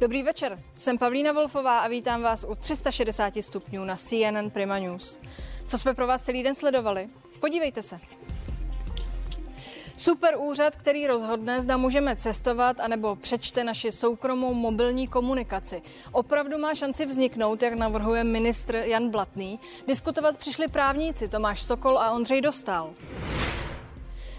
[0.00, 5.18] Dobrý večer, jsem Pavlína Wolfová a vítám vás u 360 stupňů na CNN Prima News.
[5.66, 7.08] Co jsme pro vás celý den sledovali?
[7.40, 8.00] Podívejte se.
[9.96, 15.82] Super úřad, který rozhodne, zda můžeme cestovat, anebo přečte naši soukromou mobilní komunikaci.
[16.12, 19.60] Opravdu má šanci vzniknout, jak navrhuje ministr Jan Blatný.
[19.86, 22.94] Diskutovat přišli právníci Tomáš Sokol a Ondřej Dostal.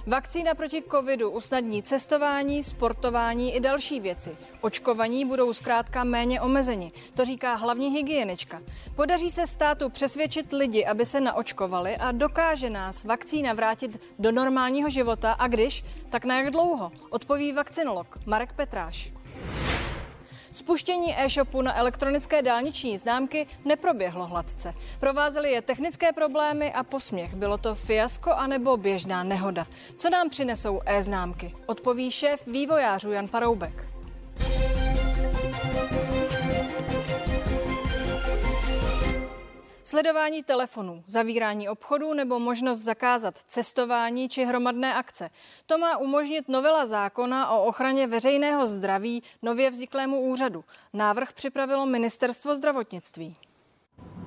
[0.08, 4.38] Vakcína proti covidu usnadní cestování, sportování i další věci.
[4.62, 8.62] Očkovaní budou zkrátka méně omezeni, to říká hlavní hygienička.
[8.96, 14.90] Podaří se státu přesvědčit lidi, aby se naočkovali a dokáže nás vakcína vrátit do normálního
[14.90, 19.12] života a když, tak na jak dlouho, odpoví vakcinolog Marek Petráš.
[20.58, 24.74] Spuštění e-shopu na elektronické dálniční známky neproběhlo hladce.
[25.00, 27.36] Provázely je technické problémy a posměch.
[27.36, 29.68] Bylo to fiasko anebo běžná nehoda.
[29.96, 31.56] Co nám přinesou e-známky?
[31.66, 33.97] Odpoví šéf vývojářů Jan Paroubek.
[39.88, 45.30] Sledování telefonů, zavírání obchodů nebo možnost zakázat cestování či hromadné akce.
[45.66, 50.64] To má umožnit novela zákona o ochraně veřejného zdraví nově vzniklému úřadu.
[50.94, 53.36] Návrh připravilo ministerstvo zdravotnictví.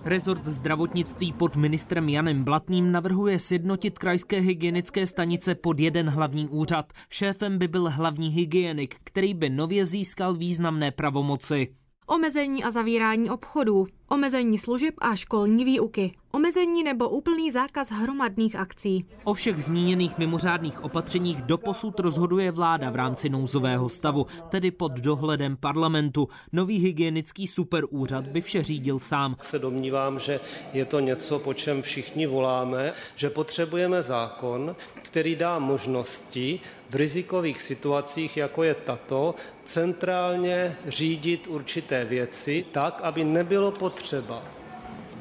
[0.05, 6.93] Rezort zdravotnictví pod ministrem Janem Blatným navrhuje sjednotit krajské hygienické stanice pod jeden hlavní úřad.
[7.09, 11.75] Šéfem by byl hlavní hygienik, který by nově získal významné pravomoci.
[12.07, 19.05] Omezení a zavírání obchodů, omezení služeb a školní výuky, omezení nebo úplný zákaz hromadných akcí.
[19.25, 25.57] O všech zmíněných mimořádných opatřeních doposud rozhoduje vláda v rámci nouzového stavu, tedy pod dohledem
[25.57, 26.29] parlamentu.
[26.53, 29.37] Nový hygienický superúřad by vše řídil sám.
[29.41, 30.41] Se domnívám, že
[30.73, 37.63] je to něco, po čem všichni voláme, že potřebujeme zákon, který dá možnosti v rizikových
[37.63, 39.35] situacích, jako je tato,
[39.65, 44.00] centrálně řídit určité věci tak, aby nebylo potřeba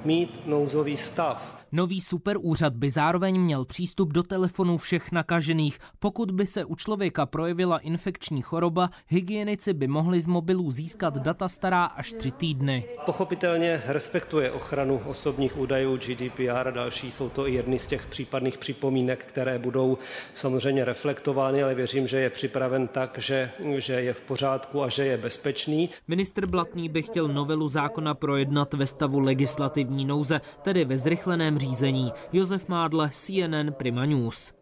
[0.06, 1.59] mít nouzový stav.
[1.72, 5.80] Nový superúřad by zároveň měl přístup do telefonů všech nakažených.
[6.00, 11.50] Pokud by se u člověka projevila infekční choroba, hygienici by mohli z mobilů získat data
[11.50, 12.86] stará až tři týdny.
[13.06, 17.12] Pochopitelně respektuje ochranu osobních údajů GDPR a další.
[17.12, 19.98] Jsou to i jedny z těch případných připomínek, které budou
[20.34, 25.06] samozřejmě reflektovány, ale věřím, že je připraven tak, že, že je v pořádku a že
[25.06, 25.90] je bezpečný.
[26.08, 32.14] Ministr Blatný by chtěl novelu zákona projednat ve stavu legislativní nouze, tedy ve zrychleném řízení.
[32.34, 34.54] Josef Mádle, CNN Prima News.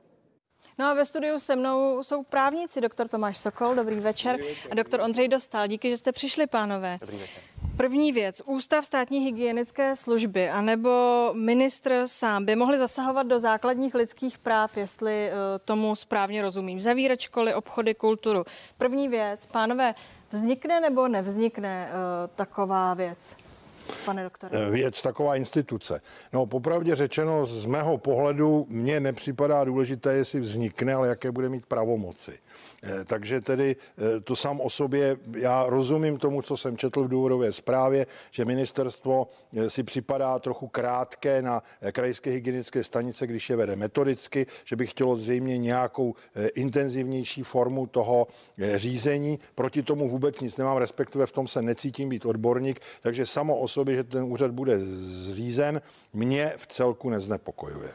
[0.79, 4.71] No a ve studiu se mnou jsou právníci, doktor Tomáš Sokol, dobrý večer, dobrý večer.
[4.71, 5.67] a doktor Ondřej Dostal.
[5.67, 6.97] Díky, že jste přišli, pánové.
[7.01, 7.43] Dobrý večer.
[7.77, 10.89] První věc, Ústav státní hygienické služby anebo
[11.33, 16.81] ministr sám by mohli zasahovat do základních lidských práv, jestli uh, tomu správně rozumím.
[16.81, 18.43] Zavírat školy, obchody, kulturu.
[18.77, 19.95] První věc, pánové,
[20.31, 23.37] vznikne nebo nevznikne uh, taková věc?
[24.05, 24.67] Pane doktore?
[24.67, 26.01] Eh, věc, taková instituce.
[26.33, 31.65] No, popravdě řečeno, z mého pohledu mně nepřipadá důležité, jestli vznikne, ale jaké bude mít
[31.65, 32.39] pravomoci.
[32.83, 37.07] Eh, takže tedy eh, to sám o sobě, já rozumím tomu, co jsem četl v
[37.07, 39.27] důvodové zprávě, že ministerstvo
[39.67, 45.15] si připadá trochu krátké na krajské hygienické stanice, když je vede metodicky, že by chtělo
[45.15, 46.15] zřejmě nějakou
[46.55, 48.27] intenzivnější formu toho
[48.75, 49.39] řízení.
[49.55, 53.67] Proti tomu vůbec nic nemám, respektive v tom se necítím být odborník, takže samo o
[53.77, 55.81] sobě, že ten úřad bude zřízen,
[56.13, 57.91] mě v celku neznepokojuje.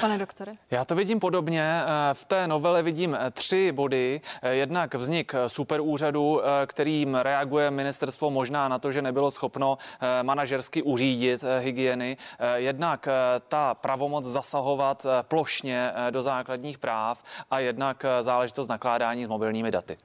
[0.00, 0.52] Pane doktore?
[0.70, 1.62] Já to vidím podobně.
[1.62, 4.20] Eh, v té novele vidím eh, tři body.
[4.42, 9.78] Eh, jednak vznik superúřadu, kterým reaguje ministerstvo možná na to, že nebylo schopno
[10.22, 12.16] manažersky uřídit hygieny.
[12.54, 13.08] Jednak
[13.48, 19.96] ta pravomoc zasahovat plošně do základních práv a jednak záležitost nakládání s mobilními daty.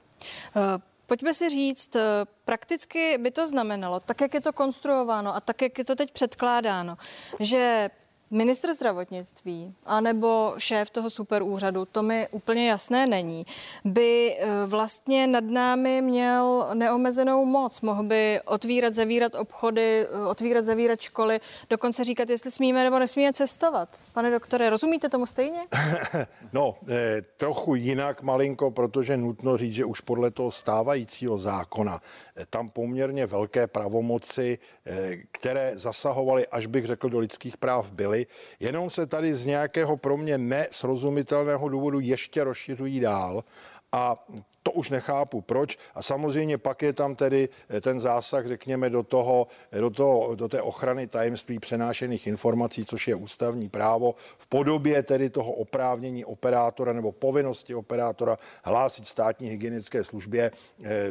[1.10, 2.02] Pojďme si říct, eh,
[2.44, 6.12] prakticky by to znamenalo, tak jak je to konstruováno a tak jak je to teď
[6.12, 6.96] předkládáno,
[7.40, 7.90] že
[8.32, 13.46] Ministr zdravotnictví anebo šéf toho superúřadu, to mi úplně jasné není,
[13.84, 17.80] by eh, vlastně nad námi měl neomezenou moc.
[17.80, 21.40] Mohl by otvírat, zavírat obchody, eh, otvírat, zavírat školy,
[21.70, 23.98] dokonce říkat, jestli smíme nebo nesmíme cestovat.
[24.12, 25.60] Pane doktore, rozumíte tomu stejně?
[26.52, 32.00] No, eh, trochu jinak malinko, protože nutno říct, že už podle toho stávajícího zákona
[32.46, 38.26] tam poměrně velké pravomoci, eh, které zasahovaly, až bych řekl, do lidských práv byly.
[38.60, 43.44] Jenom se tady z nějakého pro mě nesrozumitelného důvodu ještě rozšiřují dál.
[43.92, 44.26] A
[44.70, 45.78] to už nechápu proč.
[45.94, 47.48] A samozřejmě pak je tam tedy
[47.80, 49.46] ten zásah, řekněme, do, toho,
[49.80, 55.30] do, toho, do té ochrany tajemství přenášených informací, což je ústavní právo v podobě tedy
[55.30, 60.50] toho oprávnění operátora nebo povinnosti operátora hlásit státní hygienické službě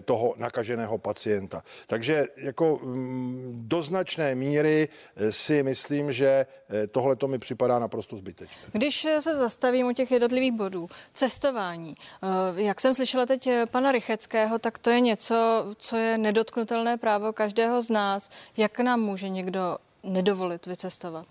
[0.06, 1.61] toho nakaženého pacienta.
[1.88, 4.88] Takže jako mm, do značné míry
[5.29, 6.45] si myslím, že
[6.91, 8.61] tohle to mi připadá naprosto zbytečné.
[8.71, 11.95] Když se zastavím u těch jednotlivých bodů, cestování.
[12.23, 16.98] Eh, jak jsem slyšela teď eh, pana Rycheckého, tak to je něco, co je nedotknutelné
[16.98, 18.30] právo každého z nás.
[18.57, 21.28] Jak nám může někdo nedovolit vycestovat?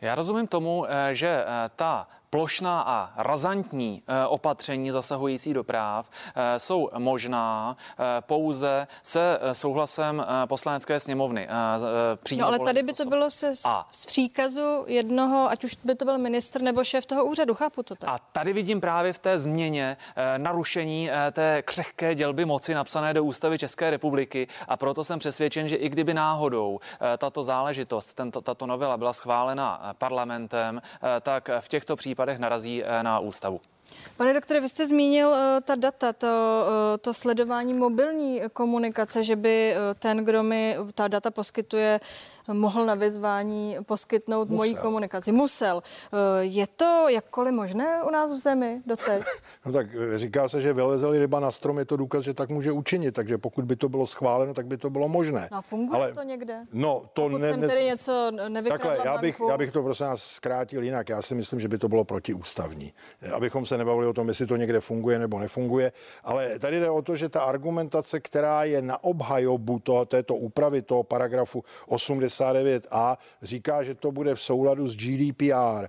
[0.00, 1.44] Já rozumím tomu, eh, že
[1.76, 9.38] ta plošná a razantní eh, opatření zasahující do práv eh, jsou možná eh, pouze se
[9.52, 11.48] souhlasem poslanecké sněmovny.
[12.36, 13.88] No ale tady by to bylo se z, a.
[13.92, 17.94] z příkazu jednoho, ať už by to byl ministr nebo šéf toho úřadu, chápu to
[17.94, 18.10] tak.
[18.10, 19.96] A tady vidím právě v té změně
[20.36, 25.76] narušení té křehké dělby moci napsané do ústavy České republiky a proto jsem přesvědčen, že
[25.76, 26.80] i kdyby náhodou
[27.18, 30.82] tato záležitost, tento, tato novela byla schválena parlamentem,
[31.22, 33.60] tak v těchto případech případech narazí eh, na ústavu.
[34.16, 39.36] Pane doktore, vy jste zmínil uh, ta data, to, uh, to sledování mobilní komunikace, že
[39.36, 42.00] by ten, kdo mi ta data poskytuje,
[42.52, 44.56] mohl na vyzvání poskytnout Musel.
[44.56, 45.32] mojí komunikaci.
[45.32, 45.82] Musel.
[46.40, 49.22] Je to jakkoliv možné u nás v zemi doteď?
[49.66, 49.86] No tak
[50.16, 53.38] říká se, že vylezeli ryba na strom, je to důkaz, že tak může učinit, takže
[53.38, 55.48] pokud by to bylo schváleno, tak by to bylo možné.
[55.52, 56.60] No a funguje Ale, to někde?
[56.72, 58.30] No, to pokud ne, jsem tedy něco
[58.68, 61.08] Takhle, já bych, já bych to prosím nás zkrátil jinak.
[61.08, 62.92] Já si myslím, že by to bylo protiústavní.
[63.34, 65.92] Abychom se nebavili o tom, jestli to někde funguje nebo nefunguje.
[66.24, 70.82] Ale tady jde o to, že ta argumentace, která je na obhajobu toho, této úpravy
[70.82, 71.64] toho paragrafu
[72.40, 75.88] 89a, říká, že to bude v souladu s GDPR.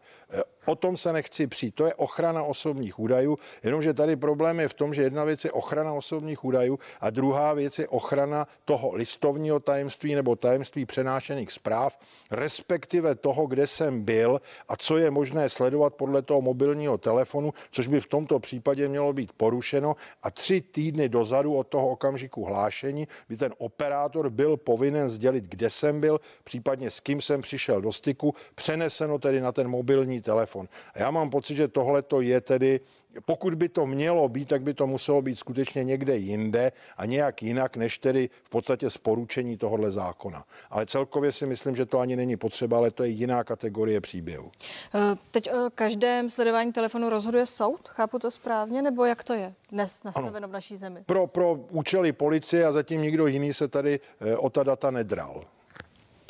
[0.66, 1.76] O tom se nechci přijít.
[1.76, 5.52] To je ochrana osobních údajů, jenomže tady problém je v tom, že jedna věc je
[5.52, 12.00] ochrana osobních údajů a druhá věc je ochrana toho listovního tajemství nebo tajemství přenášených zpráv,
[12.32, 17.88] respektive toho, kde jsem byl a co je možné sledovat podle toho mobilního telefonu, což
[17.88, 23.08] by v tomto případě mělo být porušeno a tři týdny dozadu od toho okamžiku hlášení
[23.30, 27.92] by ten operátor byl povinen sdělit, kde jsem byl, případně s kým jsem přišel do
[27.92, 30.51] styku, přeneseno tedy na ten mobilní telefon.
[30.94, 32.80] A já mám pocit, že tohle to je tedy
[33.26, 37.44] pokud by to mělo být, tak by to muselo být skutečně někde jinde a nějak
[37.44, 40.44] jinak, než tedy v podstatě z poručení tohohle zákona.
[40.70, 44.52] Ale celkově si myslím, že to ani není potřeba, ale to je jiná kategorie příběhu.
[44.96, 45.00] Eh,
[45.32, 50.04] teď o každém sledování telefonu rozhoduje soud, chápu to správně, nebo jak to je dnes
[50.04, 50.48] nastaveno ano.
[50.48, 51.04] v naší zemi?
[51.06, 55.44] Pro, pro účely policie a zatím nikdo jiný se tady eh, o ta data nedral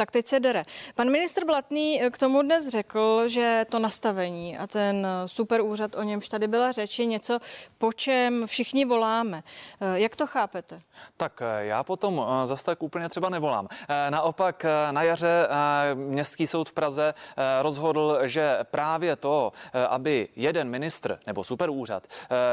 [0.01, 0.63] tak teď se dere.
[0.95, 6.03] Pan ministr Blatný k tomu dnes řekl, že to nastavení a ten super úřad, o
[6.03, 7.39] němž tady byla řeč, je něco,
[7.77, 9.43] po čem všichni voláme.
[9.93, 10.79] Jak to chápete?
[11.17, 13.67] Tak eh, já potom eh, zase tak úplně třeba nevolám.
[13.71, 15.47] Eh, naopak na jaře
[15.93, 17.13] Městský soud v Praze
[17.61, 19.51] rozhodl, že právě to,
[19.89, 22.07] aby jeden ministr nebo super úřad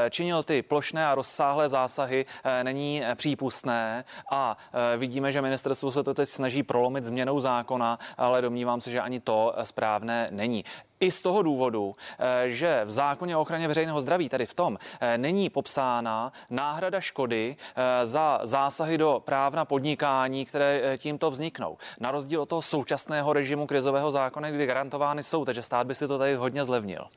[0.09, 2.25] činil ty plošné a rozsáhlé zásahy,
[2.63, 4.57] není přípustné a
[4.97, 9.19] vidíme, že ministerstvo se to teď snaží prolomit změnou zákona, ale domnívám se, že ani
[9.19, 10.63] to správné není.
[10.99, 14.77] I z toho důvodu, eh, že v zákoně o ochraně veřejného zdraví, tady v tom,
[14.99, 21.77] eh, není popsána náhrada škody eh, za zásahy do práv na podnikání, které tímto vzniknou.
[21.99, 26.07] Na rozdíl od toho současného režimu krizového zákona, kdy garantovány jsou, takže stát by si
[26.07, 27.07] to tady hodně zlevnil.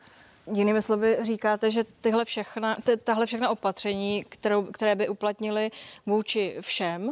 [0.52, 5.70] Jinými slovy říkáte, že tyhle všechna, tahle všechna opatření, kterou, které by uplatnili
[6.06, 7.11] vůči všem,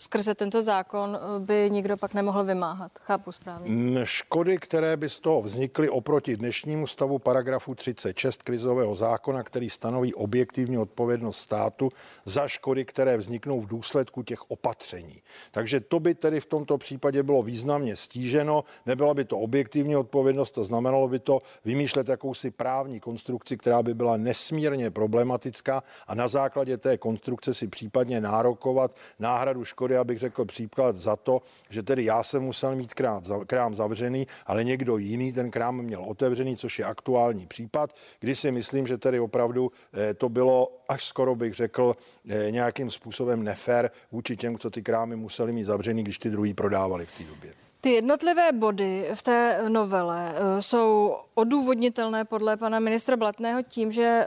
[0.00, 2.92] skrze tento zákon eh, by nikdo pak nemohl vymáhat.
[2.98, 4.00] Chápu správně.
[4.04, 10.14] Škody, které by z toho vznikly oproti dnešnímu stavu paragrafu 36 krizového zákona, který stanoví
[10.14, 11.88] objektivní odpovědnost státu
[12.24, 15.22] za škody, které vzniknou v důsledku těch opatření.
[15.50, 20.58] Takže to by tedy v tomto případě bylo významně stíženo, nebyla by to objektivní odpovědnost
[20.58, 26.28] a znamenalo by to vymýšlet jakousi právní konstrukci, která by byla nesmírně problematická a na
[26.28, 31.82] základě té konstrukce si případně nárokovat náhradu škody škody, abych řekl příklad za to, že
[31.82, 36.56] tedy já jsem musel mít krám, krám zavřený, ale někdo jiný ten krám měl otevřený,
[36.56, 41.34] což je aktuální případ, kdy si myslím, že tedy opravdu eh, to bylo až skoro
[41.34, 41.96] bych řekl
[42.28, 46.54] eh, nějakým způsobem nefér vůči těm, co ty krámy museli mít zavřený, když ty druhý
[46.54, 47.52] prodávali v té době.
[47.80, 54.26] Ty jednotlivé body v té novele eh, jsou odůvodnitelné podle pana ministra Blatného tím, že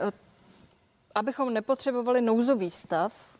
[1.14, 3.33] abychom nepotřebovali nouzový stav,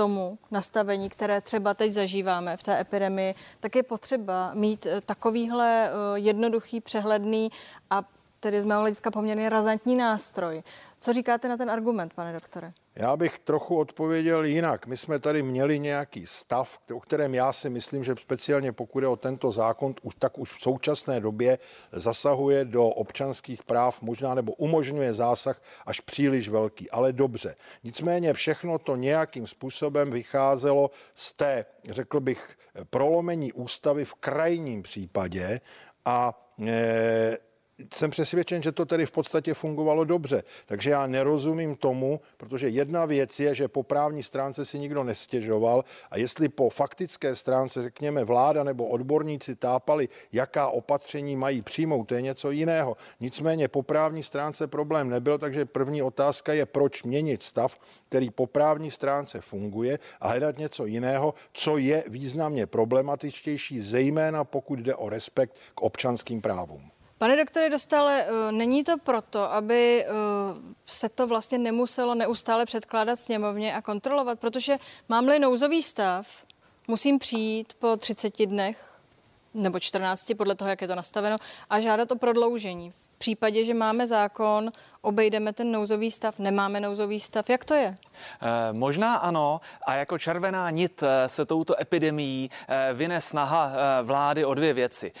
[0.00, 5.88] tomu nastavení, které třeba teď zažíváme v té epidemii, tak je potřeba mít eh, takovýhle
[5.88, 7.50] eh, jednoduchý, přehledný
[7.90, 8.02] a
[8.40, 10.62] tedy z mého hlediska poměrně razantní nástroj.
[11.00, 12.72] Co říkáte na ten argument, pane doktore?
[13.00, 14.86] Já bych trochu odpověděl jinak.
[14.86, 19.08] My jsme tady měli nějaký stav, o kterém já si myslím, že speciálně pokud je
[19.08, 21.58] o tento zákon, už tak už v současné době
[21.92, 27.56] zasahuje do občanských práv, možná nebo umožňuje zásah až příliš velký, ale dobře.
[27.84, 32.56] Nicméně všechno to nějakým způsobem vycházelo z té, řekl bych,
[32.90, 35.60] prolomení ústavy v krajním případě
[36.04, 37.38] a e,
[37.94, 40.42] jsem přesvědčen, že to tedy v podstatě fungovalo dobře.
[40.66, 45.84] Takže já nerozumím tomu, protože jedna věc je, že po právní stránce si nikdo nestěžoval
[46.10, 52.14] a jestli po faktické stránce, řekněme, vláda nebo odborníci tápali, jaká opatření mají přijmout, to
[52.14, 52.96] je něco jiného.
[53.20, 58.46] Nicméně po právní stránce problém nebyl, takže první otázka je, proč měnit stav, který po
[58.46, 65.08] právní stránce funguje a hledat něco jiného, co je významně problematičtější, zejména pokud jde o
[65.08, 66.90] respekt k občanským právům.
[67.20, 70.08] Pane doktore Dostale, eh, není to proto, aby eh,
[70.86, 76.44] se to vlastně nemuselo neustále předkládat sněmovně a kontrolovat, protože mám-li nouzový stav,
[76.88, 79.00] musím přijít po 30 dnech
[79.54, 81.36] nebo 14, podle toho, jak je to nastaveno,
[81.70, 82.92] a žádat o prodloužení.
[83.20, 84.70] V případě, že máme zákon,
[85.02, 87.86] obejdeme ten nouzový stav, nemáme nouzový stav, jak to je?
[87.86, 94.02] E, možná ano a jako červená nit eh, se touto epidemií e, vyne snaha e,
[94.02, 95.12] vlády o dvě věci.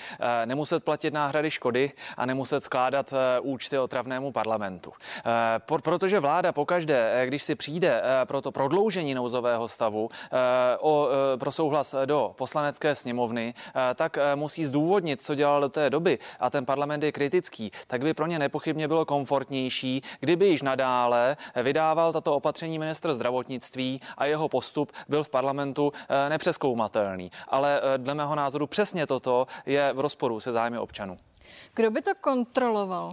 [0.42, 4.92] E, nemuset platit náhrady škody a nemuset skládat účty otravnému parlamentu.
[4.92, 11.08] E, por, protože vláda pokaždé, když si přijde pro to prodloužení nouzového stavu e, o,
[11.34, 13.54] e, pro souhlas do poslanecké sněmovny,
[13.90, 18.02] e, tak musí zdůvodnit, co dělal do té doby a ten parlament je kritický, tak
[18.02, 24.26] by pro ně nepochybně bylo komfortnější, kdyby již nadále vydával tato opatření ministr zdravotnictví a
[24.26, 27.30] jeho postup byl v parlamentu eh, nepřeskoumatelný.
[27.48, 31.18] Ale eh, dle mého názoru přesně toto je v rozporu se zájmy občanů.
[31.74, 33.12] Kdo by to kontroloval?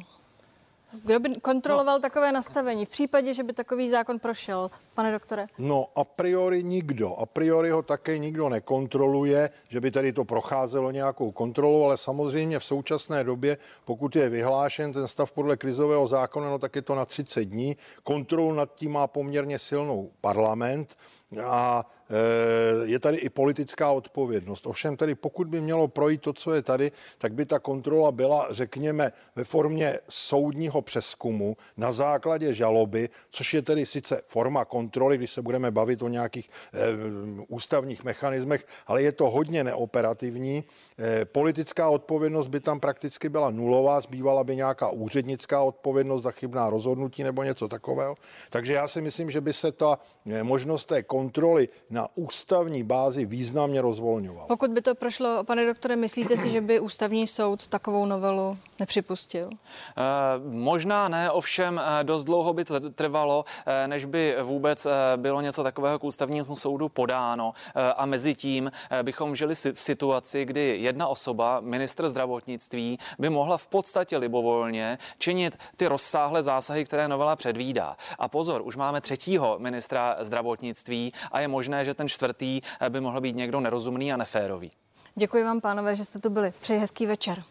[0.91, 2.01] Kdo by kontroloval no.
[2.01, 5.47] takové nastavení v případě, že by takový zákon prošel, pane doktore?
[5.57, 7.15] No a priori nikdo.
[7.15, 12.59] A priori ho také nikdo nekontroluje, že by tady to procházelo nějakou kontrolu, ale samozřejmě
[12.59, 16.95] v současné době, pokud je vyhlášen ten stav podle krizového zákona, no tak je to
[16.95, 17.77] na 30 dní.
[18.03, 20.95] Kontrolu nad tím má poměrně silnou parlament
[21.43, 21.85] a
[22.83, 24.67] je tady i politická odpovědnost.
[24.67, 28.47] Ovšem tedy pokud by mělo projít to, co je tady, tak by ta kontrola byla,
[28.51, 35.31] řekněme, ve formě soudního přeskumu na základě žaloby, což je tedy sice forma kontroly, když
[35.31, 36.79] se budeme bavit o nějakých e,
[37.47, 40.63] ústavních mechanismech, ale je to hodně neoperativní.
[40.99, 46.69] E, politická odpovědnost by tam prakticky byla nulová, zbývala by nějaká úřednická odpovědnost za chybná
[46.69, 48.15] rozhodnutí nebo něco takového.
[48.49, 49.99] Takže já si myslím, že by se ta
[50.43, 54.45] možnost té kontroly na ústavní bázi významně rozvolňoval.
[54.47, 59.49] Pokud by to prošlo, pane doktore, myslíte si, že by ústavní soud takovou novelu nepřipustil?
[59.49, 59.57] E,
[60.45, 65.63] možná ne, ovšem eh, dost dlouho by to trvalo, eh, než by vůbec bylo něco
[65.63, 67.53] takového k ústavnímu soudu podáno.
[67.97, 68.71] A mezi tím
[69.03, 75.57] bychom žili v situaci, kdy jedna osoba, ministr zdravotnictví, by mohla v podstatě libovolně činit
[75.77, 77.97] ty rozsáhlé zásahy, které novela předvídá.
[78.19, 83.01] A pozor, už máme třetího ministra zdravotnictví, a je možné, že ten čtvrtý eh, by
[83.01, 84.71] mohl být někdo nerozumný a neférový.
[85.15, 86.53] Děkuji vám, pánové, že jste tu byli.
[86.59, 87.43] Přeji hezký večer.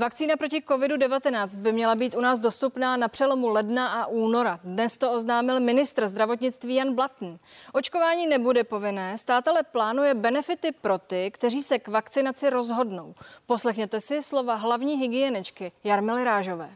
[0.00, 4.60] Vakcína proti COVID-19 by měla být u nás dostupná na přelomu ledna a února.
[4.64, 7.38] Dnes to oznámil ministr zdravotnictví Jan Blatný.
[7.72, 13.14] Očkování nebude povinné, stát ale plánuje benefity pro ty, kteří se k vakcinaci rozhodnou.
[13.46, 16.70] Poslechněte si slova hlavní hygieničky Jarmily Rážové.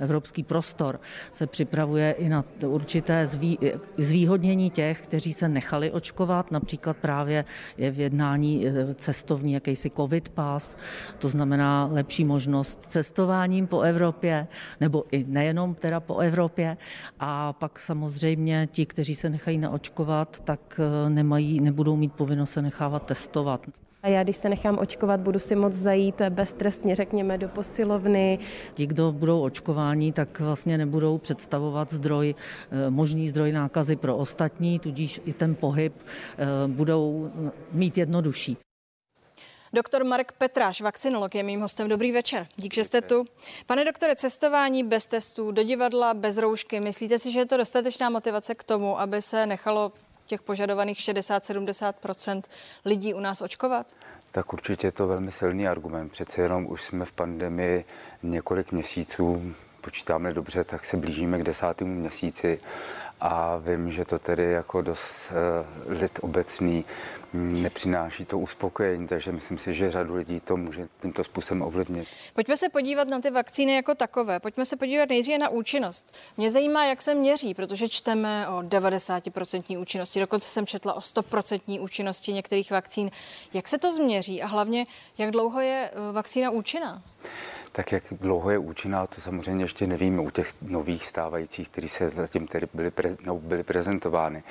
[0.00, 1.00] Evropský prostor
[1.32, 3.58] se připravuje i na určité zvý,
[3.98, 6.50] zvýhodnění těch, kteří se nechali očkovat.
[6.50, 7.44] Například právě
[7.76, 10.76] je v jednání eh, cestovní jakýsi covid pass,
[11.18, 14.46] to znamená lepší možnost cestováním po Evropě,
[14.80, 16.76] nebo i nejenom teda po Evropě.
[17.20, 22.62] A pak samozřejmě ti, kteří se nechají naočkovat, tak eh, nemají, nebudou mít povinnost se
[22.62, 23.66] nechávat testovat.
[24.02, 28.38] A já, když se nechám očkovat, budu si moc zajít beztrestně, řekněme, do posilovny.
[28.74, 32.34] Ti, kdo budou očkováni, tak vlastně nebudou představovat zdroj,
[32.70, 37.30] eh, možný zdroj nákazy pro ostatní, tudíž i ten pohyb eh, budou
[37.72, 38.56] mít jednodušší.
[39.74, 41.88] Doktor Marek Petráš, vakcinolog, je mým hostem.
[41.88, 42.46] Dobrý večer.
[42.56, 43.24] Dík, že jste tu.
[43.66, 46.80] Pane doktore, cestování bez testů, do divadla bez roušky.
[46.80, 49.92] Myslíte si, že je to dostatečná motivace k tomu, aby se nechalo
[50.26, 52.42] těch požadovaných 60-70%
[52.84, 53.86] lidí u nás očkovat?
[54.32, 56.12] Tak určitě je to velmi silný argument.
[56.12, 57.84] Přece jenom už jsme v pandemii
[58.22, 62.60] několik měsíců, počítáme dobře, tak se blížíme k desátému měsíci
[63.24, 66.84] a vím, že to tedy jako dost uh, lid obecný
[67.32, 72.08] nepřináší to uspokojení, takže myslím si, že řadu lidí to může tímto způsobem ovlivnit.
[72.34, 74.40] Pojďme se podívat na ty vakcíny jako takové.
[74.40, 76.16] Pojďme se podívat nejdříve na účinnost.
[76.36, 81.82] Mě zajímá, jak se měří, protože čteme o 90% účinnosti, dokonce jsem četla o 100%
[81.82, 83.10] účinnosti některých vakcín.
[83.54, 84.86] Jak se to změří a hlavně,
[85.18, 87.02] jak dlouho je eh, vakcína účinná?
[87.72, 92.10] Tak jak dlouho je účinná, to samozřejmě ještě nevíme u těch nových stávajících, které se
[92.10, 94.42] zatím tedy byly, pre, no, byly prezentovány.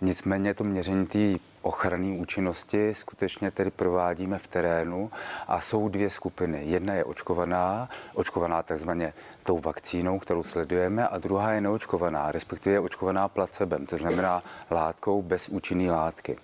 [0.00, 5.10] Nicméně to měření té ochranné účinnosti skutečně tedy provádíme v terénu
[5.48, 6.64] a jsou dvě skupiny.
[6.64, 9.12] Jedna je očkovaná, očkovaná takzvaně
[9.42, 15.22] tou vakcínou, kterou sledujeme, a druhá je neočkovaná, respektive je očkovaná placebem, to znamená látkou
[15.22, 16.36] bez účinné látky.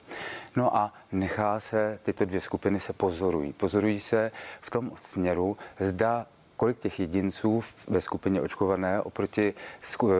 [0.57, 3.53] No a nechá se, tyto dvě skupiny se pozorují.
[3.53, 4.31] Pozorují se
[4.61, 9.55] v tom směru, zda kolik těch jedinců ve skupině očkované oproti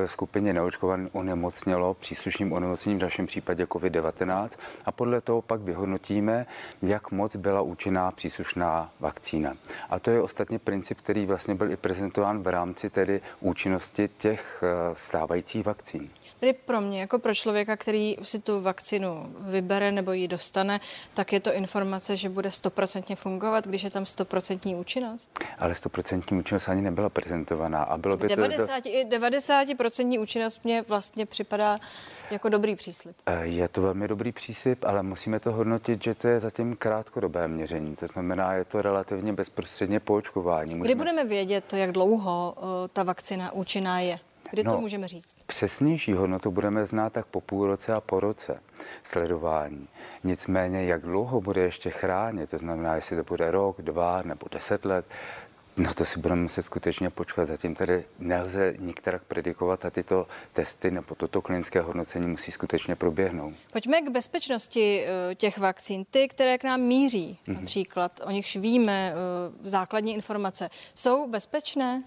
[0.07, 4.49] skupině neočkované onemocnělo příslušným onemocněním, v našem případě COVID-19
[4.85, 6.47] a podle toho pak vyhodnotíme,
[6.83, 9.57] jak moc byla účinná příslušná vakcína.
[9.91, 14.63] A to je ostatně princip, který vlastně byl i prezentován v rámci tedy účinnosti těch
[14.63, 16.11] eh, stávajících vakcín.
[16.41, 20.81] Tedy pro mě, jako pro člověka, který si tu vakcinu vybere nebo ji dostane,
[21.15, 25.41] tak je to informace, že bude stoprocentně fungovat, když je tam stoprocentní účinnost?
[25.59, 28.89] Ale stoprocentní účinnost ani nebyla prezentovaná a bylo by 90, to...
[28.89, 31.79] 90% účinnost mě vlastně připadá
[32.31, 33.17] jako dobrý příslip.
[33.27, 37.49] Eh, je to velmi dobrý příslip, ale musíme to hodnotit, že to je zatím krátkodobé
[37.49, 37.97] měření.
[37.97, 40.75] To znamená, je to relativně bezprostředně po očkování.
[40.75, 40.85] Můžeme...
[40.85, 44.19] Kdy budeme vědět, jak dlouho uh, ta vakcina účinná je?
[44.51, 45.37] Kdy no, to můžeme říct?
[45.47, 48.61] Přesnější hodnotu budeme znát tak po půl roce a po roce
[49.03, 49.89] sledování.
[50.25, 54.85] Nicméně, jak dlouho bude ještě chránit, to znamená, jestli to bude rok, dva nebo deset
[54.85, 55.07] let,
[55.79, 57.45] No to si budeme muset skutečně počkat.
[57.45, 63.55] Zatím tady nelze nikterak predikovat a tyto testy nebo toto klinické hodnocení musí skutečně proběhnout.
[63.73, 66.05] Pojďme k bezpečnosti eh, těch vakcín.
[66.11, 67.61] Ty, které k nám míří, mm-hmm.
[67.61, 72.03] například, o nichž víme eh, základní informace, jsou bezpečné?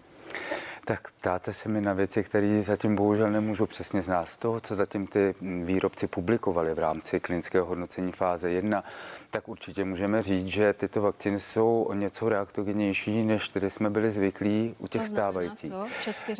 [0.90, 4.30] Tak ptáte se mi na věci, které zatím bohužel nemůžu přesně znát.
[4.30, 8.84] Z toho, co zatím ty výrobci publikovali v rámci klinického hodnocení fáze 1,
[9.32, 14.12] tak určitě můžeme říct, že tyto vakcíny jsou o něco reaktogenější, než které jsme byli
[14.12, 15.72] zvyklí u těch stávajících.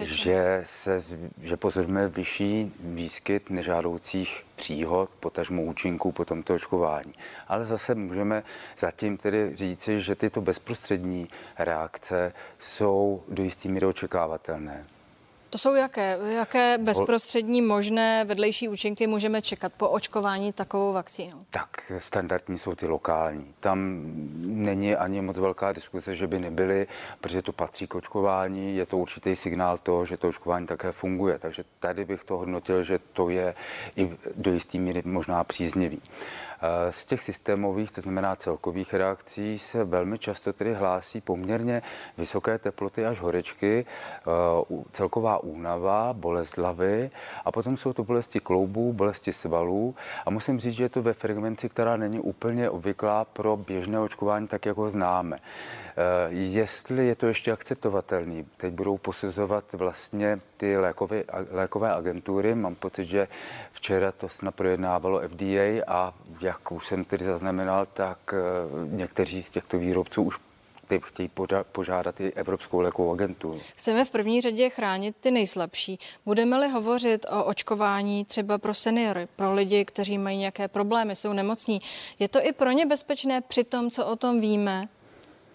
[0.02, 1.00] Že, se,
[1.42, 7.14] že pozorujeme vyšší výskyt nežádoucích příhod, potažmo účinků po tomto očkování.
[7.48, 8.44] Ale zase můžeme
[8.78, 14.86] zatím tedy říci, že tyto bezprostřední reakce jsou do jistý míry očekávatelné.
[15.50, 16.18] To jsou jaké?
[16.36, 21.46] Jaké bezprostřední možné vedlejší účinky můžeme čekat po očkování takovou vakcínou?
[21.50, 23.54] Tak standardní jsou ty lokální.
[23.60, 24.02] Tam
[24.38, 26.88] není ani moc velká diskuse, že by nebyly,
[27.22, 28.76] protože to patří k očkování.
[28.76, 31.40] Je to určitý signál toho, že to očkování také funguje.
[31.40, 33.56] Takže tady bych to hodnotil, že to je
[33.96, 36.02] i do jisté míry možná příznivý.
[36.62, 41.82] Eh, z těch systémových, to znamená celkových reakcí, se velmi často tedy hlásí poměrně
[42.18, 47.12] vysoké teploty až horečky, eh, celková únava, bolest hlavy
[47.46, 49.96] a potom jsou to bolesti kloubů, bolesti svalů
[50.26, 54.48] a musím říct, že je to ve frekvenci, která není úplně obvyklá pro běžné očkování,
[54.48, 55.40] tak jak ho známe.
[55.40, 62.56] Eh, jestli je to ještě akceptovatelný, teď budou posuzovat vlastně ty lékové, lékové agentury.
[62.56, 63.28] Mám pocit, že
[63.72, 66.14] včera to snad projednávalo FDA a
[66.72, 68.38] už jsem tedy zaznamenal, tak eh,
[68.90, 70.40] někteří z těchto výrobců už
[70.98, 71.30] chtějí
[71.72, 73.60] požádat i Evropskou lékovou agenturu.
[73.76, 76.00] Chceme v první řadě chránit ty nejslabší.
[76.26, 81.82] Budeme-li hovořit o očkování třeba pro seniory, pro lidi, kteří mají nějaké problémy, jsou nemocní,
[82.20, 84.88] je to i pro ně bezpečné při tom, co o tom víme?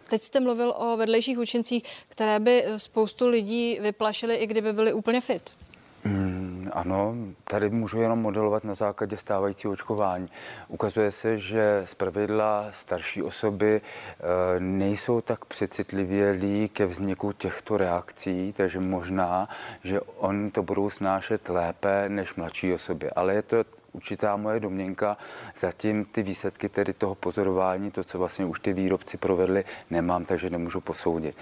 [0.09, 5.21] Teď jste mluvil o vedlejších účincích, které by spoustu lidí vyplašily, i kdyby byli úplně
[5.21, 5.57] fit.
[6.05, 7.15] Mm, ano,
[7.45, 10.29] tady můžu jenom modelovat na základě stávajícího očkování.
[10.69, 18.55] Ukazuje se, že z pravidla starší osoby e, nejsou tak přecitlivělí ke vzniku těchto reakcí,
[18.57, 19.49] takže možná,
[19.85, 23.11] že oni to budou snášet lépe než mladší osoby.
[23.11, 25.17] Ale je to určitá moje domněnka.
[25.57, 30.51] Zatím ty výsledky tedy toho pozorování, to, co vlastně už ty výrobci provedli, nemám, takže
[30.51, 31.37] nemůžu posoudit.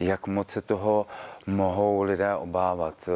[0.00, 1.06] Jak moc se toho
[1.46, 3.08] mohou lidé obávat.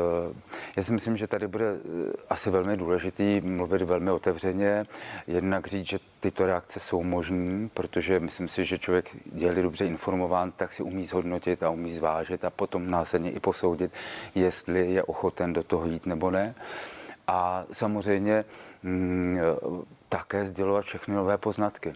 [0.76, 4.86] Já si myslím, že tady bude eh, asi velmi důležitý mluvit velmi otevřeně,
[5.26, 10.52] jednak říct, že tyto reakce jsou možné, protože myslím si, že člověk, je dobře informován,
[10.52, 13.92] tak si umí zhodnotit a umí zvážit a potom následně i posoudit,
[14.34, 16.54] jestli je ochoten do toho jít nebo ne.
[17.28, 18.44] A samozřejmě
[18.82, 19.38] mm,
[20.08, 21.94] také sdělovat všechny nové poznatky.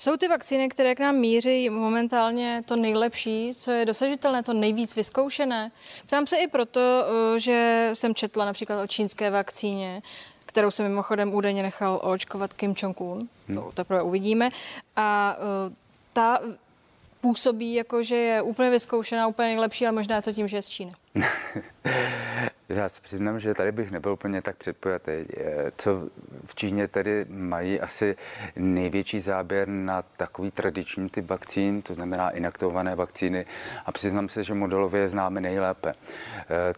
[0.00, 4.96] Jsou ty vakcíny, které k nám míří momentálně to nejlepší, co je dosažitelné, to nejvíc
[4.96, 5.70] vyzkoušené?
[6.06, 10.02] Ptám se i proto, eh, že jsem četla například o čínské vakcíně,
[10.46, 13.28] kterou se mimochodem údajně nechal očkovat Kim Jong-un.
[13.48, 13.56] Hmm.
[13.56, 14.50] To teprve uvidíme.
[14.96, 15.72] A uh,
[16.12, 16.40] ta
[17.20, 20.62] působí jako, že je úplně vyzkoušená, úplně nejlepší, ale možná je to tím, že je
[20.62, 20.92] z Číny.
[22.72, 25.12] Já se přiznám, že tady bych nebyl úplně tak předpojatý.
[25.76, 26.08] Co
[26.44, 28.16] v Číně tedy mají asi
[28.56, 33.46] největší záběr na takový tradiční typ vakcín, to znamená inaktivované vakcíny
[33.86, 35.90] a přiznám se, že modelově známe nejlépe.
[35.90, 35.94] E,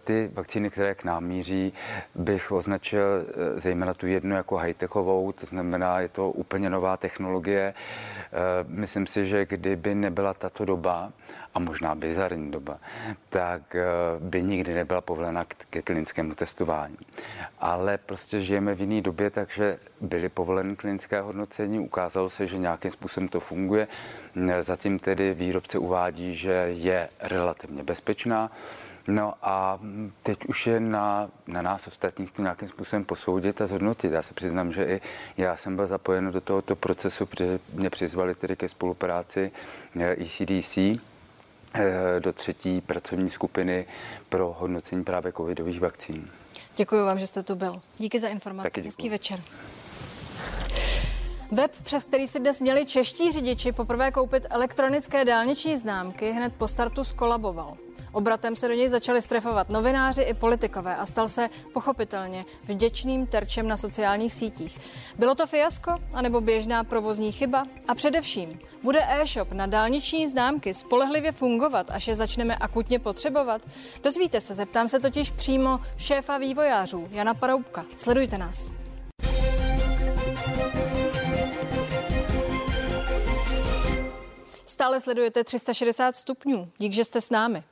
[0.04, 1.72] ty vakcíny, které k nám míří,
[2.14, 7.74] bych označil e, zejména tu jednu jako high-techovou, to znamená, je to úplně nová technologie.
[8.66, 11.12] Myslím si, že kdyby nebyla tato doba,
[11.54, 12.78] a možná bizarní doba,
[13.30, 13.84] tak eh,
[14.18, 16.96] by nikdy nebyla povolena ke klinickému testování.
[17.58, 22.90] Ale prostě žijeme v jiné době, takže byly povoleny klinické hodnocení, ukázalo se, že nějakým
[22.90, 23.88] způsobem to funguje.
[24.60, 28.50] Zatím tedy výrobce uvádí, že je relativně bezpečná.
[29.08, 29.80] No a
[30.22, 34.12] teď už je na, na nás ostatních to nějakým způsobem posoudit a zhodnotit.
[34.12, 35.00] Já se přiznám, že i
[35.36, 39.52] já jsem byl zapojen do tohoto procesu, protože mě přizvali tedy ke spolupráci
[39.96, 41.13] ECDC, eh, Eh,
[42.18, 43.86] do třetí pracovní skupiny
[44.28, 46.30] pro hodnocení právě covidových vakcín.
[46.76, 47.80] Děkuji vám, že jste tu byl.
[47.98, 48.80] Díky za informace.
[48.84, 49.40] Hezký večer.
[51.52, 56.68] Web, přes který si dnes měli čeští řidiči poprvé koupit elektronické dálniční známky, hned po
[56.68, 57.74] startu skolaboval.
[58.14, 63.68] Obratem se do něj začali strefovat novináři i politikové a stal se pochopitelně vděčným terčem
[63.68, 64.78] na sociálních sítích.
[65.18, 67.62] Bylo to fiasko anebo běžná provozní chyba?
[67.88, 73.62] A především, bude e-shop na dálniční známky spolehlivě fungovat, až je začneme akutně potřebovat?
[74.02, 77.84] Dozvíte se, zeptám se totiž přímo šéfa vývojářů Jana Paroubka.
[77.96, 78.72] Sledujte nás.
[84.66, 86.68] Stále sledujete 360 stupňů.
[86.78, 87.62] Dík, že jste s námi.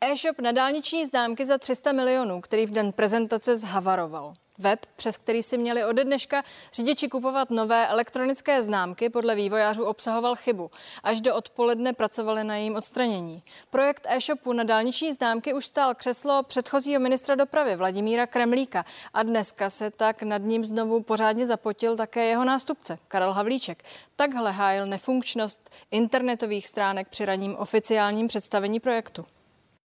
[0.00, 4.34] E-shop na dálniční známky za 300 milionů, který v den prezentace zhavaroval.
[4.58, 6.42] Web, přes který si měli ode dneška
[6.72, 10.70] řidiči kupovat nové elektronické známky, podle vývojářů obsahoval chybu.
[11.02, 13.42] Až do odpoledne pracovali na jejím odstranění.
[13.70, 19.70] Projekt e-shopu na dálniční známky už stál křeslo předchozího ministra dopravy Vladimíra Kremlíka a dneska
[19.70, 23.84] se tak nad ním znovu pořádně zapotil také jeho nástupce Karel Havlíček.
[24.16, 29.26] Takhle hájil nefunkčnost internetových stránek při raním oficiálním představení projektu.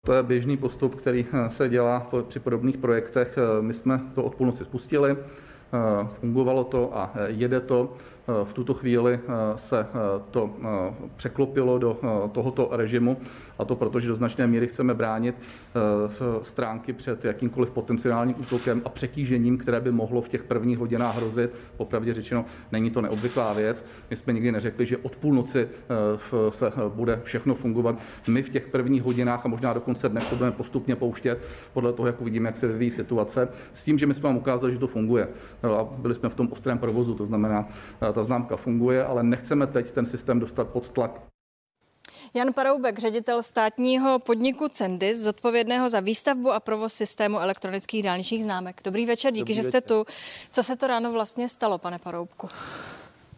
[0.04, 3.38] To je běžný postup, který eh, se dělá při podobných projektech.
[3.38, 7.96] Eh, my jsme to od půlnoci spustili, eh, fungovalo to a jede to.
[8.44, 9.20] V tuto chvíli
[9.56, 9.86] se
[10.30, 10.50] to
[11.16, 11.98] překlopilo do
[12.32, 13.16] tohoto režimu
[13.58, 18.82] a to proto, že do značné míry chceme bránit eh, stránky před jakýmkoliv potenciálním útokem
[18.84, 21.54] a přetížením, které by mohlo v těch prvních hodinách hrozit.
[21.76, 23.84] Popravdě řečeno, není to neobvyklá věc.
[24.10, 27.98] My jsme nikdy neřekli, že od půlnoci eh, se bude všechno fungovat.
[28.28, 31.38] My v těch prvních hodinách a možná dokonce dnes to budeme postupně pouštět
[31.72, 34.72] podle toho, jak uvidíme, jak se vyvíjí situace, s tím, že my jsme vám ukázali,
[34.72, 35.28] že to funguje.
[35.62, 37.68] No a byli jsme v tom ostrém provozu, to znamená,
[38.02, 41.20] eh, ta známka funguje, ale nechceme teď ten systém dostat pod tlak
[42.36, 48.80] Jan Paroubek, ředitel státního podniku Cendis, zodpovědného za výstavbu a provoz systému elektronických dálničních známek.
[48.84, 50.04] Dobrý večer, díky, Dobrý že jste tu.
[50.50, 52.48] Co se to ráno vlastně stalo, pane Paroubku?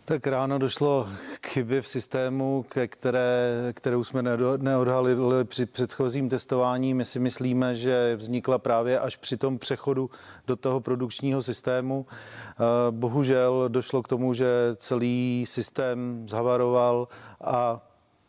[0.06, 1.08] Tak ráno došlo
[1.40, 4.22] k chybě v systému, ke které, kterou jsme
[4.56, 6.94] neodhalili při předchozím testování.
[6.94, 10.10] My si myslíme, že vznikla právě až při tom přechodu
[10.46, 12.06] do toho produkčního systému.
[12.08, 12.54] Eh,
[12.90, 17.08] bohužel došlo k tomu, že celý systém zhavaroval
[17.44, 17.86] a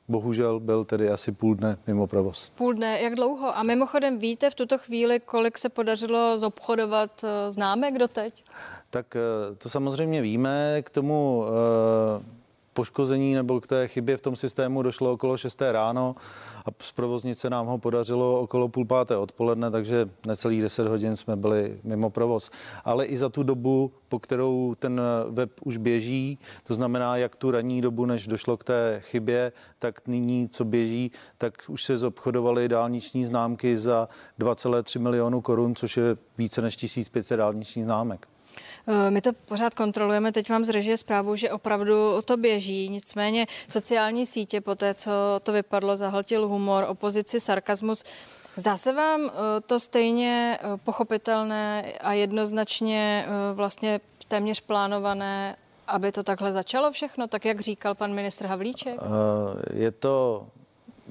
[0.07, 2.51] bohužel byl tedy asi půl dne mimo provoz.
[2.55, 3.57] Půl dne, jak dlouho?
[3.57, 8.43] A mimochodem víte v tuto chvíli, kolik se podařilo zobchodovat eh, známek doteď?
[8.89, 10.81] Tak eh, to samozřejmě víme.
[10.81, 12.37] K tomu eh,
[12.77, 15.61] poškození nebo k té chybě v tom systému došlo okolo 6.
[15.61, 16.15] ráno
[16.65, 21.35] a z provoznice nám ho podařilo okolo půl páté odpoledne, takže necelých 10 hodin jsme
[21.35, 22.51] byli mimo provoz.
[22.85, 27.51] Ale i za tu dobu, po kterou ten web už běží, to znamená jak tu
[27.51, 32.67] ranní dobu, než došlo k té chybě, tak nyní, co běží, tak už se zobchodovaly
[32.69, 34.07] dálniční známky za
[34.39, 38.27] 2,3 milionu korun, což je více než 1500 dálničních známek.
[38.87, 43.47] Eh, my to pořád kontrolujeme, teď mám z režie zprávu, že opravdu to běží, nicméně
[43.67, 45.11] sociální sítě po té, co
[45.43, 48.03] to vypadlo, zahltil humor, opozici, sarkazmus.
[48.55, 55.55] Zase vám eh, to stejně eh, pochopitelné a jednoznačně vlastně téměř plánované,
[55.87, 58.99] aby to takhle začalo všechno, tak jak říkal pan ministr Havlíček?
[59.73, 60.47] Je to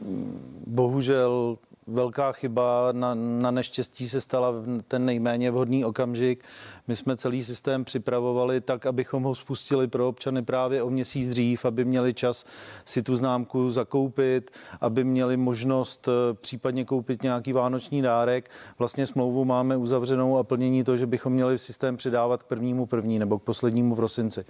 [0.03, 4.53] mm, bohužel velká chyba, na, na neštěstí se stala
[4.89, 6.45] ten nejméně vhodný okamžik.
[6.89, 11.65] My jsme celý systém připravovali tak, abychom ho spustili pro občany právě o měsíc dřív,
[11.65, 12.45] aby měli čas
[12.85, 18.51] si tu známku zakoupit, aby měli možnost eh, případně koupit nějaký vánoční dárek.
[18.79, 23.19] Vlastně smlouvu máme uzavřenou a plnění to, že bychom měli systém přidávat k prvnímu první
[23.19, 24.45] nebo k poslednímu prosinci.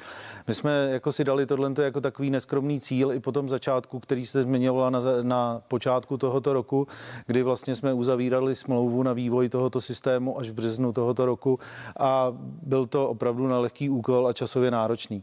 [0.48, 4.26] My jsme jako si dali tohle jako takový neskromný cíl i po tom začátku, který
[4.26, 6.86] se zmiňovala na, na počátku tohoto roku,
[7.26, 11.58] kdy vlastně jsme uzavírali smlouvu na vývoj tohoto systému až v březnu tohoto roku
[11.98, 12.28] a
[12.62, 15.22] byl to opravdu na lehký úkol a časově náročný.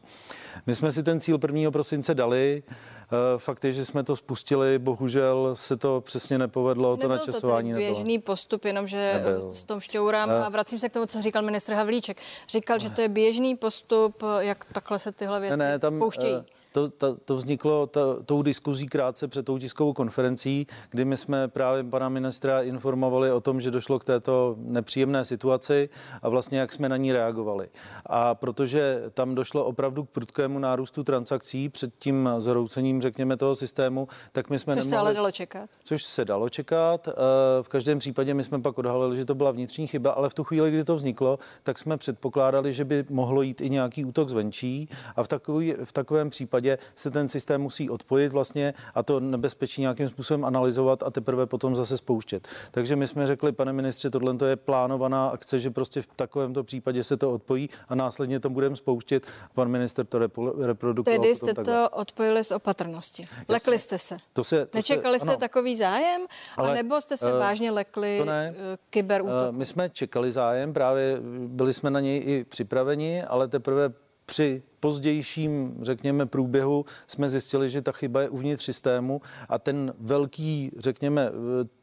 [0.66, 1.72] My jsme si ten cíl 1.
[1.72, 2.64] prosince dali.
[2.68, 7.72] Eh, fakt je, že jsme to spustili, bohužel se to přesně nepovedlo, Nebyl to načasování
[7.72, 7.96] to nebylo.
[7.96, 9.52] běžný postup, jenom že Nebyl.
[9.52, 12.22] s tom šťourám a vracím se k tomu, co říkal ministr Havlíček.
[12.50, 16.36] Říkal, že to je běžný postup, jak takhle se tyhle věci ne, ne, tam, spouštějí.
[16.36, 21.18] Uh, to, to, to vzniklo to, tou diskuzí krátce před tou tiskovou konferencí, kdy my
[21.18, 25.90] jsme právě pana ministra informovali o tom, že došlo k této nepříjemné situaci
[26.22, 27.70] a vlastně jak jsme na ní reagovali.
[28.06, 34.08] A protože tam došlo opravdu k prudkému nárůstu transakcí před tím zhroucením, řekněme, toho systému,
[34.32, 35.70] tak my jsme Což nemohli, se ale dalo čekat.
[35.84, 37.08] Což se dalo čekat.
[37.08, 37.14] Eh,
[37.62, 40.44] v každém případě my jsme pak odhalili, že to byla vnitřní chyba, ale v tu
[40.44, 44.90] chvíli, kdy to vzniklo, tak jsme předpokládali, že by mohlo jít i nějaký útok zvenčí
[45.16, 49.20] a v, takový, v takovém případě případě se ten systém musí odpojit vlastně a to
[49.20, 52.48] nebezpečí nějakým způsobem analyzovat a teprve potom zase spouštět.
[52.72, 57.04] Takže my jsme řekli, pane ministře, tohle je plánovaná akce, že prostě v takovémto případě
[57.04, 59.28] se to odpojí a následně to budeme spouštět.
[59.54, 60.20] Pan minister to
[60.60, 61.20] reprodukoval.
[61.20, 61.74] Tedy jste takhle.
[61.74, 63.28] to odpojili z opatrnosti.
[63.50, 64.18] Lekli jste se.
[64.34, 65.40] To se to Nečekali se, jste ano.
[65.40, 66.22] takový zájem?
[66.58, 68.54] Ale, nebo jste se uh, vážně lekli to ne.
[68.56, 69.50] Eh, kyberútoku?
[69.50, 73.94] Uh, my jsme čekali zájem, právě byli jsme na něj i připraveni, ale teprve
[74.26, 80.72] při pozdějším, řekněme, průběhu jsme zjistili, že ta chyba je uvnitř systému a ten velký,
[80.78, 81.32] řekněme,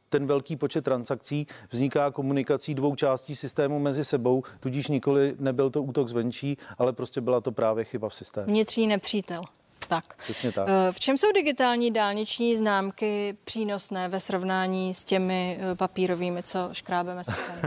[0.09, 5.83] ten velký počet transakcí vzniká komunikací dvou částí systému mezi sebou, tudíž nikoli nebyl to
[5.83, 8.46] útok zvenčí, ale prostě byla to právě chyba v systému.
[8.46, 9.42] Vnitřní nepřítel.
[9.90, 10.05] Tak.
[10.55, 10.68] tak.
[10.68, 16.68] Eh, v čem jsou digitální dálniční známky přínosné ve srovnání s těmi eh, papírovými, co
[16.72, 17.22] škrábeme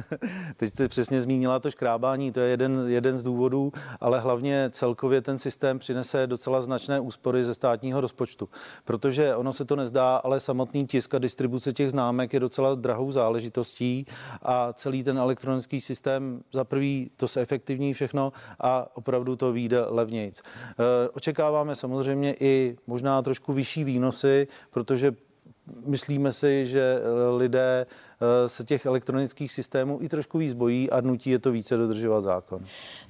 [0.57, 5.21] Teď jste přesně zmínila to škrábání, to je jeden, jeden z důvodů, ale hlavně celkově
[5.21, 8.49] ten systém přinese docela značné úspory ze státního rozpočtu,
[8.86, 13.12] protože ono se to nezdá, ale samotný tisk a distribuce těch známek je docela drahou
[13.12, 14.05] záležitostí
[14.41, 19.86] a celý ten elektronický systém za prvý to se efektivní všechno a opravdu to vyjde
[19.88, 20.41] levnějc.
[20.69, 25.15] Eh, očekáváme samozřejmě samozřejmě i možná trošku vyšší výnosy, protože
[25.86, 26.99] myslíme si, že
[27.38, 31.78] lidé eh, se těch elektronických systémů i trošku víc bojí a nutí je to více
[31.78, 32.60] dodržovat zákon.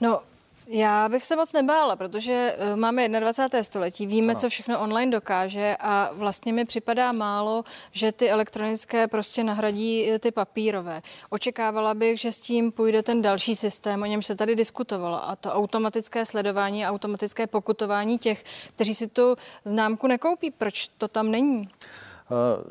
[0.01, 0.21] No,
[0.67, 3.63] já bych se moc nebála, protože eh, máme 21.
[3.63, 4.39] století, víme, ano.
[4.39, 10.19] co všechno online dokáže a vlastně mi připadá málo, že ty elektronické prostě nahradí eh,
[10.19, 11.01] ty papírové.
[11.29, 15.35] Očekávala bych, že s tím půjde ten další systém, o něm se tady diskutovalo, a
[15.35, 18.43] to automatické sledování a automatické pokutování těch,
[18.75, 20.51] kteří si tu známku nekoupí.
[20.51, 21.69] Proč to tam není?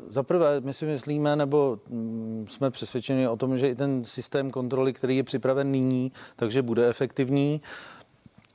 [0.07, 4.51] Za prvé, my si myslíme, nebo mm, jsme přesvědčeni o tom, že i ten systém
[4.51, 7.61] kontroly, který je připraven nyní, takže bude efektivní.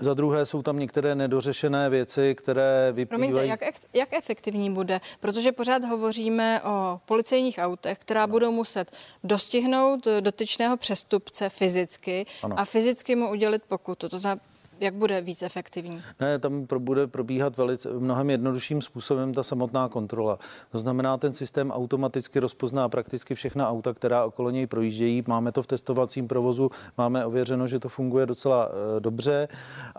[0.01, 3.33] Za druhé jsou tam některé nedořešené věci, které vyplývají...
[3.33, 5.01] Promiňte, jak, jak efektivní bude?
[5.21, 8.31] Protože pořád hovoříme o policejních autech, která no.
[8.31, 12.59] budou muset dostihnout dotyčného přestupce fyzicky ano.
[12.59, 14.09] a fyzicky mu udělit pokutu.
[14.09, 14.41] To znamená,
[14.81, 16.03] jak bude víc efektivní?
[16.21, 20.39] Ne, tam pro, bude probíhat velice mnohem jednodušším způsobem ta samotná kontrola.
[20.73, 25.25] To znamená, ten systém automaticky rozpozná prakticky všechna auta, která okolo něj projíždějí.
[25.27, 29.49] Máme to v testovacím provozu, máme ověřeno, že to funguje docela e, dobře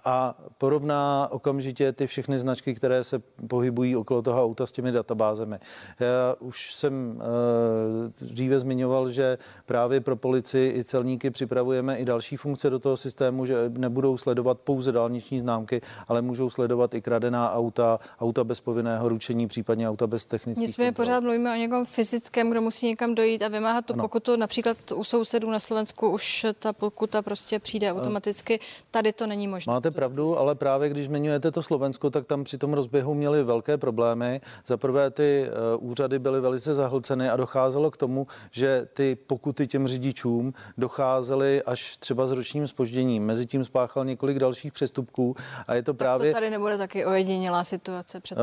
[0.06, 5.60] a porovná okamžitě ty všechny značky, které se pohybují okolo toho auta s těmi databázemi.
[6.00, 12.38] Já už jsem e, dříve zmiňoval, že právě pro policii i celníky připravujeme i další
[12.38, 17.54] funkce do toho systému, že nebudou sledovat pouze dálniční známky, ale můžou sledovat i kradená
[17.54, 22.52] auta, auta bez povinného ručení, případně auta bez technických Nicméně pořád mluvíme o někom fyzickém,
[22.52, 24.04] kdo musí někam dojít a vymáhat tu ano.
[24.04, 24.36] pokutu.
[24.36, 28.60] Například u sousedů na Slovensku už ta pokuta prostě přijde automaticky.
[28.92, 29.74] Tady to není možné.
[29.74, 33.78] Máte pravdu, ale právě když zmiňujete to Slovensko, tak tam při tom rozběhu měli velké
[33.78, 34.42] problémy.
[34.68, 39.68] Za prvé ty uh, úřady byly velice zahlceny a docházelo k tomu, že ty pokuty
[39.68, 43.26] těm řidičům docházely až třeba s ročním spožděním.
[43.26, 45.36] Mezitím spáchal několik dalších dalších přestupků.
[45.67, 46.32] A je to tak právě...
[46.32, 48.38] to tady nebude taky ojedinělá situace před.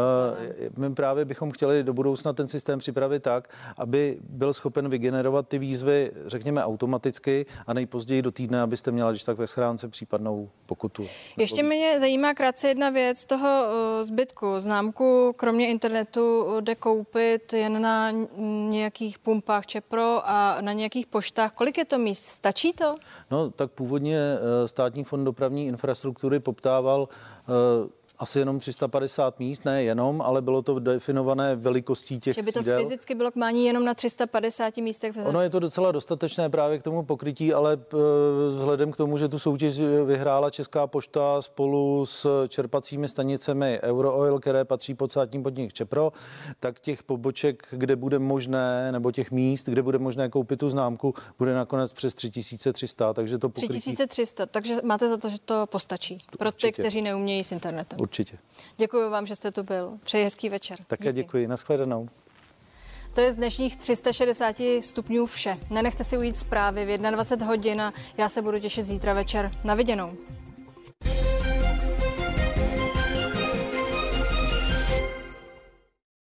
[0.76, 3.48] My právě bychom chtěli do budoucna ten systém připravit tak,
[3.78, 9.24] aby byl schopen vygenerovat ty výzvy, řekněme, automaticky a nejpozději do týdne, abyste měla, když
[9.24, 11.06] tak ve schránce případnou pokutu.
[11.36, 13.66] Ještě mě zajímá krátce jedna věc toho
[14.02, 14.54] zbytku.
[14.58, 18.10] Známku kromě internetu jde koupit jen na
[18.68, 21.52] nějakých pumpách Čepro a na nějakých poštách.
[21.52, 22.24] Kolik je to míst?
[22.24, 22.94] Stačí to?
[23.30, 26.05] No, tak původně eh, státní fond dopravní infrastruktury
[26.38, 27.08] poptával
[27.48, 27.82] eh,
[28.18, 32.58] asi jenom 350 míst, ne jenom, ale bylo to definované velikostí těch Že by to
[32.58, 32.78] sídel.
[32.78, 35.16] fyzicky bylo k mání jenom na 350 místech?
[35.24, 37.78] Ono je to docela dostatečné právě k tomu pokrytí, ale
[38.48, 44.64] vzhledem k tomu, že tu soutěž vyhrála Česká pošta spolu s čerpacími stanicemi Eurooil, které
[44.64, 46.12] patří pod státní podnik Čepro,
[46.60, 51.14] tak těch poboček, kde bude možné, nebo těch míst, kde bude možné koupit tu známku,
[51.38, 53.68] bude nakonec přes 3300, takže to pokrytí...
[53.68, 57.98] 3300, takže máte za to, že to postačí pro ty, kteří neumějí s internetem.
[58.06, 58.38] Určitě.
[58.76, 59.98] Děkuji vám, že jste tu byl.
[60.04, 60.76] Přeji hezký večer.
[60.86, 61.22] Také Díky.
[61.22, 61.46] děkuji.
[61.46, 62.08] Naschledanou.
[63.14, 65.58] To je z dnešních 360 stupňů vše.
[65.70, 69.50] Nenechte si ujít zprávy v 21 hodin a já se budu těšit zítra večer.
[69.64, 70.12] Na viděnou.